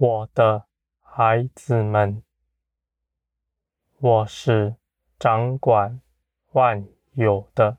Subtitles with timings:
[0.00, 0.68] 我的
[1.02, 2.22] 孩子们，
[3.98, 4.76] 我是
[5.18, 6.00] 掌管
[6.52, 7.78] 万有的。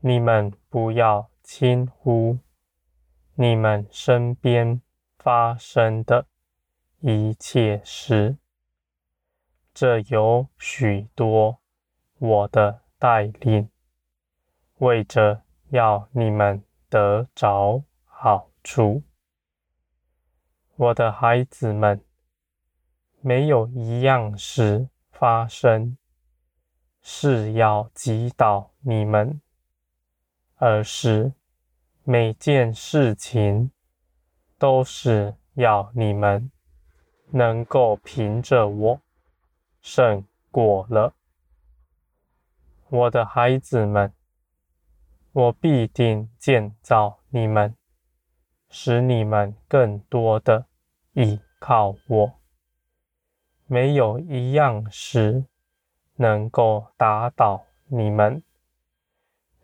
[0.00, 2.40] 你们不要轻忽
[3.36, 4.82] 你们身边
[5.18, 6.26] 发生的
[6.98, 8.36] 一切事，
[9.72, 11.62] 这有许多
[12.18, 13.70] 我的带领，
[14.76, 19.02] 为着要你们得着好处。
[20.80, 22.02] 我的孩子们，
[23.20, 25.98] 没有一样事发生
[27.02, 29.42] 是要击倒你们，
[30.56, 31.34] 而是
[32.02, 33.70] 每件事情
[34.56, 36.50] 都是要你们
[37.32, 39.02] 能够凭着我
[39.82, 41.12] 胜过了。
[42.88, 44.14] 我的孩子们，
[45.32, 47.76] 我必定建造你们，
[48.70, 50.68] 使你们更多的。
[51.14, 52.40] 依靠我，
[53.66, 55.44] 没有一样事
[56.14, 58.42] 能够打倒你们。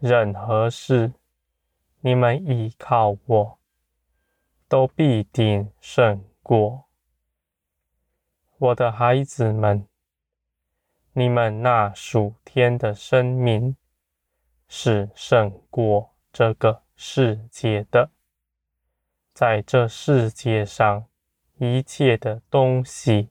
[0.01, 1.13] 任何事，
[2.01, 3.59] 你们依靠我，
[4.69, 6.85] 都必定胜过。
[8.59, 9.87] 我的孩子们，
[11.13, 13.77] 你们那属天的生命
[14.67, 18.11] 是胜过这个世界的，
[19.33, 21.07] 在这世界上。
[21.59, 23.31] 一切的东西、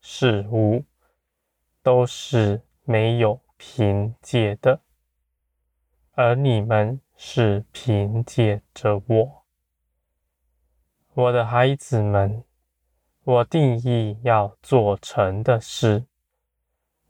[0.00, 0.84] 事物
[1.82, 4.80] 都是没有凭借的，
[6.12, 9.44] 而你们是凭借着我，
[11.14, 12.44] 我的孩子们。
[13.26, 16.04] 我定义要做成的事，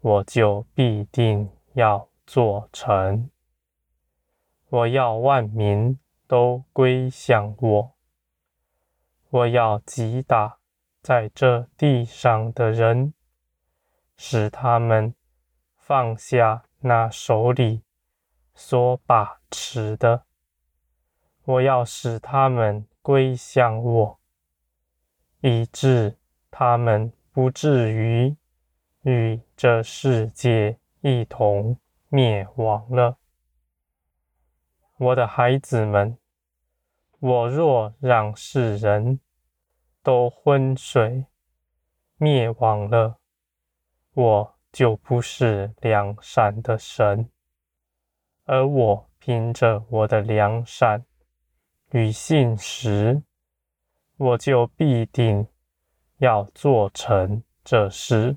[0.01, 3.29] 我就必定要做成。
[4.69, 5.99] 我要万民
[6.29, 7.94] 都归向我。
[9.35, 10.59] 我要击打
[11.03, 13.15] 在这地上的人，
[14.17, 15.13] 使他们
[15.75, 17.83] 放下那手里
[18.55, 20.25] 所把持的。
[21.43, 24.21] 我要使他们归向我，
[25.41, 26.17] 以致
[26.49, 28.37] 他们不至于
[29.03, 31.77] 与这世界一同
[32.09, 33.19] 灭亡了。
[34.97, 36.17] 我的孩子们，
[37.21, 39.21] 我若让世人，
[40.03, 41.27] 都昏睡
[42.17, 43.19] 灭亡了，
[44.13, 47.31] 我就不是良善的神，
[48.45, 51.05] 而我凭着我的良善
[51.93, 53.23] 与信实，
[54.17, 55.47] 我就必定
[56.19, 58.37] 要做成这事。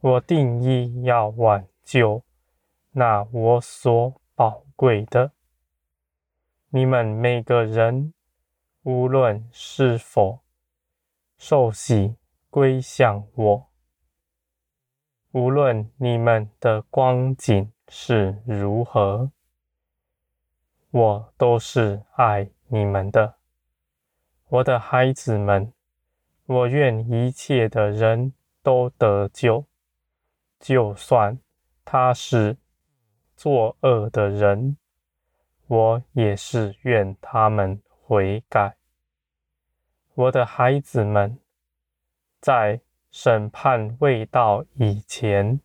[0.00, 2.22] 我定义要挽救
[2.92, 5.32] 那我所宝贵的，
[6.76, 8.12] 你们每个人，
[8.82, 10.40] 无论是否。
[11.38, 12.16] 受洗
[12.50, 13.70] 归向我，
[15.30, 19.30] 无论你们的光景是如何，
[20.90, 23.36] 我都是爱你们的，
[24.48, 25.72] 我的孩子们。
[26.46, 28.32] 我愿一切的人
[28.64, 29.64] 都得救，
[30.58, 31.38] 就算
[31.84, 32.56] 他是
[33.36, 34.76] 作恶的人，
[35.66, 38.76] 我也是愿他们悔改。
[40.14, 41.38] 我的孩子们，
[42.40, 42.80] 在
[43.10, 45.60] 审判未到以前，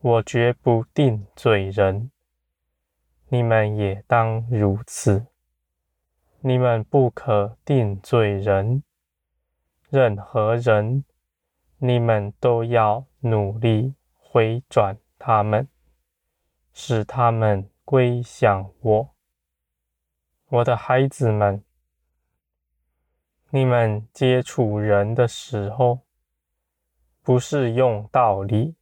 [0.00, 2.10] 我绝不定罪人。
[3.28, 5.26] 你们也当如此。
[6.40, 8.82] 你们不可定罪人，
[9.88, 11.04] 任何人，
[11.78, 15.68] 你们都要努力回转他们，
[16.72, 19.14] 使他们归向我。
[20.46, 21.64] 我的孩子们。
[23.50, 26.02] 你们接触人的时候，
[27.20, 28.76] 不是用道理。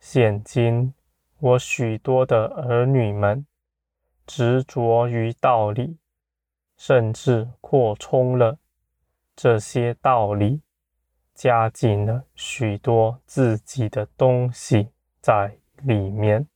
[0.00, 0.92] 现今
[1.38, 3.46] 我许多的儿女们
[4.26, 5.96] 执着于道理，
[6.76, 8.58] 甚至扩充了
[9.36, 10.60] 这些道理，
[11.34, 14.88] 加进了许多自己的东西
[15.20, 16.48] 在里面。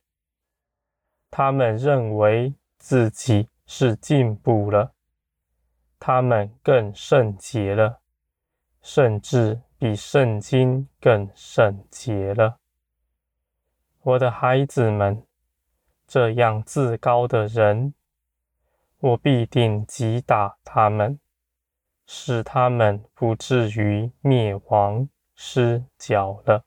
[1.35, 4.93] 他们认为自己是进步了。
[5.97, 8.01] 他们更圣洁了，
[8.83, 12.59] 甚至比圣经更圣洁了。
[14.01, 15.25] 我的孩子们，
[16.05, 17.95] 这样自高的人，
[18.99, 21.19] 我必定击打他们，
[22.05, 26.63] 使他们不至于灭亡失脚了。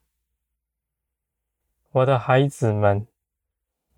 [1.93, 3.07] 我的孩子们，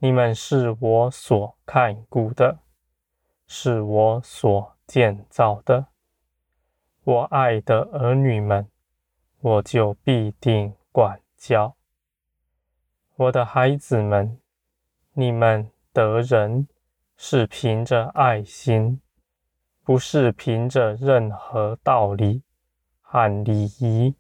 [0.01, 2.61] 你们是我所看顾的，
[3.49, 5.87] 是我所建造的，
[7.03, 8.69] 我爱的儿女们，
[9.41, 11.75] 我就必定管教。
[13.17, 14.39] 我的孩子们，
[15.15, 16.69] 你们得人
[17.17, 19.01] 是凭着爱心，
[19.83, 22.45] 不是凭着任何道理
[23.01, 24.15] 和礼仪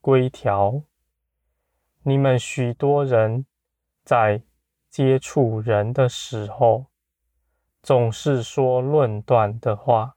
[0.00, 0.82] 规条。
[2.04, 3.44] 你们许多人
[4.04, 4.40] 在
[4.94, 6.86] 接触人的时候，
[7.82, 10.14] 总是说论断的话，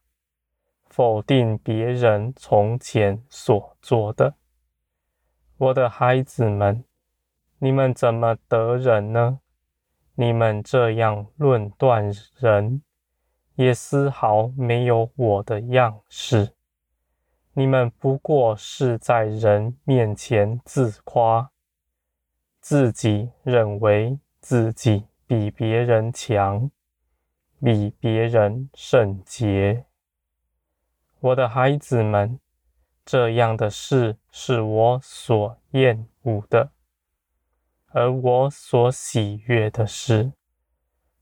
[0.85, 4.35] 否定别人从前所做的。
[5.57, 6.83] 我的孩子们。
[7.57, 9.39] 你们怎么得人呢？
[10.13, 12.83] 你们这样论断人，
[13.55, 16.53] 也丝毫没有我的样式。
[17.53, 21.49] 你们不过是在人面前自夸，
[22.61, 26.69] 自己认为自己比别人强，
[27.59, 29.85] 比别人圣洁。
[31.19, 32.39] 我的孩子们，
[33.03, 36.71] 这样的事是我所厌恶的。
[37.87, 40.33] 而我所喜悦的事，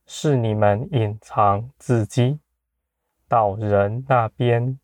[0.06, 2.40] 是你们隐藏自己，
[3.28, 4.80] 到人那边，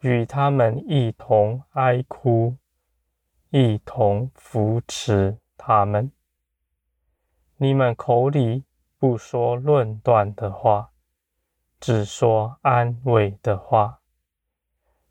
[0.00, 2.56] 与他们一同哀哭，
[3.50, 6.10] 一同扶持他们。
[7.62, 8.64] 你们口里
[8.98, 10.90] 不说论断的话，
[11.78, 14.00] 只说安慰的话。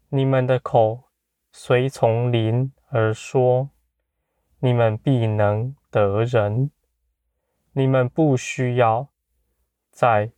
[0.10, 1.06] 你们的口
[1.54, 3.70] 随从灵而说，
[4.60, 5.74] 你们必能。
[5.90, 6.72] 得人，
[7.72, 9.08] 你们不需要
[9.90, 10.34] 在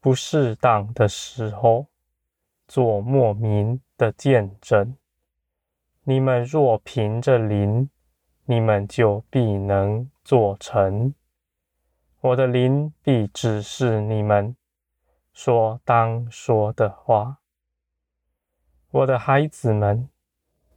[0.00, 1.88] 不适当的时候
[2.66, 4.96] 做莫名的见证。
[6.04, 7.90] 你们若凭着灵，
[8.52, 11.14] 你们就必能做成。
[12.20, 14.54] 我的灵必指示你们
[15.32, 17.38] 说当说的话。
[18.90, 20.10] 我的孩子们，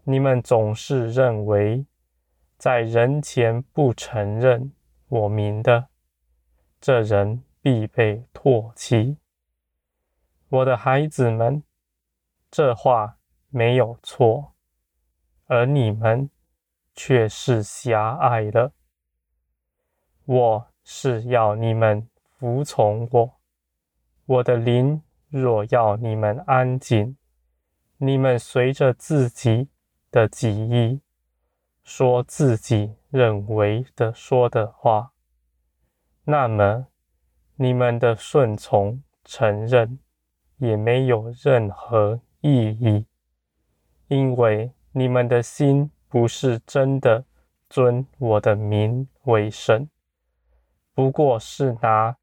[0.05, 1.85] 你们总是认为。
[2.57, 4.71] 在人前不承认
[5.09, 5.89] 我名的，
[6.79, 9.17] 这人必被唾弃。
[10.47, 11.61] 我的孩子们，
[12.49, 13.17] 这话
[13.49, 14.53] 没有错，
[15.47, 16.29] 而你们
[16.95, 18.71] 却是狭隘的。
[20.25, 22.07] 我是要你们
[22.37, 23.37] 服从我，
[24.25, 27.17] 我的灵若要你们安静，
[27.97, 29.69] 你们随着自己
[30.09, 31.01] 的己意。
[31.83, 35.11] 说自己认为的说的话，
[36.23, 36.87] 那么
[37.57, 39.99] 你们的顺从承认
[40.57, 43.05] 也没有任何意义，
[44.07, 47.25] 因为你们的心不是真的
[47.67, 49.89] 尊我的名为神，
[50.93, 52.15] 不过是拿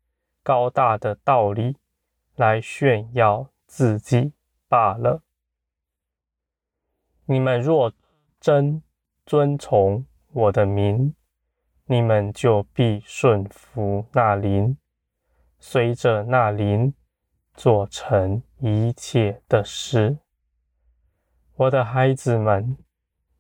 [0.43, 1.77] 高大的道理
[2.37, 4.33] 来炫耀自己
[4.67, 5.21] 罢了。
[7.27, 7.93] 你们若
[8.41, 8.83] 真
[9.27, 11.15] 遵从我的名，
[11.85, 14.79] 你们就必顺服那灵，
[15.59, 16.95] 随着那灵
[17.53, 20.17] 做成一切的事。
[21.57, 22.79] 我的孩子们，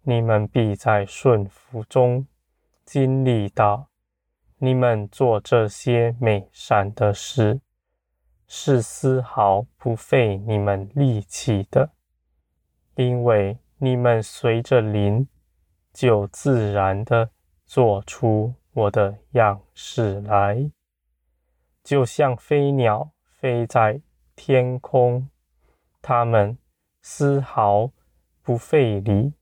[0.02, 2.26] 你们必在顺服中
[2.84, 3.88] 经历到，
[4.58, 7.60] 你们做这些美善的事，
[8.46, 11.90] 是丝毫不费你们力气的，
[12.96, 15.26] 因为你们随着灵。
[15.92, 17.28] 就自然的
[17.66, 20.70] 做出我的样式来，
[21.84, 24.00] 就像飞鸟飞在
[24.34, 25.28] 天空，
[26.00, 26.56] 它们
[27.02, 27.90] 丝毫
[28.42, 29.34] 不费力，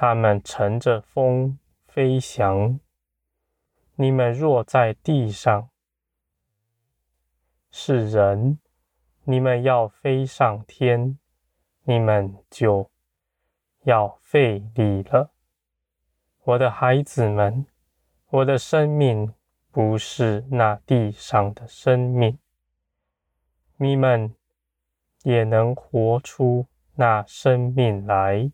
[0.00, 2.78] 它们乘着风飞翔。
[3.96, 5.70] 你们若在地上
[7.72, 8.60] 是人，
[9.24, 11.18] 你们要飞上天，
[11.82, 12.88] 你们就
[13.82, 15.32] 要费力了。
[16.44, 17.66] 我的孩子们，
[18.28, 19.34] 我的生命
[19.72, 22.38] 不是那地上的生命，
[23.78, 24.32] 你们
[25.24, 28.52] 也能活出那生命来，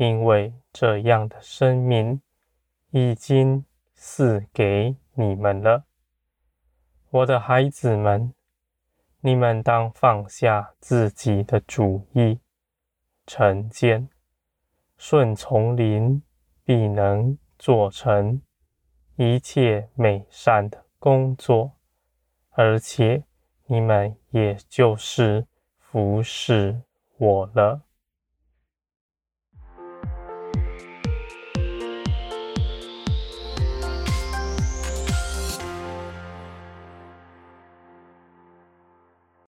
[0.00, 2.22] 因为这样的生命
[2.88, 5.84] 已经赐给你们了。
[7.10, 8.32] 我的孩子们，
[9.20, 12.40] 你们当放下自己的主意、
[13.26, 14.08] 成见，
[14.96, 16.22] 顺从灵。
[16.62, 18.40] 必能做成
[19.16, 21.72] 一切美善的工作，
[22.50, 23.24] 而且
[23.66, 25.44] 你们也就是
[25.76, 26.80] 服侍
[27.16, 27.82] 我了。